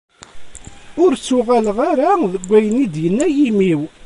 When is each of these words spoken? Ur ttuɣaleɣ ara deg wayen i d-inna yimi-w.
Ur 1.03 1.11
ttuɣaleɣ 1.15 1.77
ara 1.91 2.09
deg 2.33 2.43
wayen 2.49 2.75
i 2.83 2.85
d-inna 2.93 3.27
yimi-w. 3.35 3.81